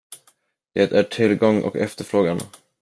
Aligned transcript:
Det 0.73 0.91
är 0.91 1.03
tillgång 1.03 1.61
och 1.63 1.75
efterfrågan. 1.75 2.39